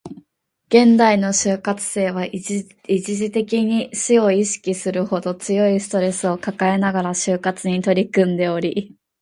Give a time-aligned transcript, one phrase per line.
[0.69, 8.97] 現代の就活生は、一時的に死を意識するほど強いストレスを抱えながら就活に取り組んでおり